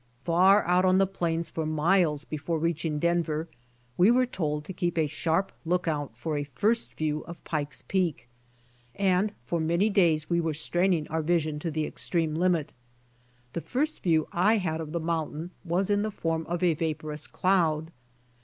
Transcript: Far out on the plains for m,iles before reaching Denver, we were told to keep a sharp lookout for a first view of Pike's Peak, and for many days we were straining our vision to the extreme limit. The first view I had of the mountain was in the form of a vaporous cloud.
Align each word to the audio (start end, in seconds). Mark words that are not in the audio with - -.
Far 0.23 0.63
out 0.65 0.83
on 0.83 0.97
the 0.97 1.05
plains 1.05 1.47
for 1.47 1.61
m,iles 1.61 2.25
before 2.25 2.57
reaching 2.57 2.97
Denver, 2.97 3.47
we 3.99 4.09
were 4.09 4.25
told 4.25 4.65
to 4.65 4.73
keep 4.73 4.97
a 4.97 5.05
sharp 5.05 5.51
lookout 5.63 6.17
for 6.17 6.35
a 6.39 6.43
first 6.43 6.95
view 6.95 7.21
of 7.25 7.43
Pike's 7.43 7.83
Peak, 7.83 8.27
and 8.95 9.31
for 9.45 9.59
many 9.59 9.91
days 9.91 10.27
we 10.27 10.41
were 10.41 10.55
straining 10.55 11.07
our 11.09 11.21
vision 11.21 11.59
to 11.59 11.69
the 11.69 11.85
extreme 11.85 12.33
limit. 12.33 12.73
The 13.53 13.61
first 13.61 14.01
view 14.01 14.27
I 14.31 14.57
had 14.57 14.81
of 14.81 14.91
the 14.91 14.99
mountain 14.99 15.51
was 15.63 15.91
in 15.91 16.01
the 16.01 16.09
form 16.09 16.47
of 16.47 16.63
a 16.63 16.73
vaporous 16.73 17.27
cloud. 17.27 17.91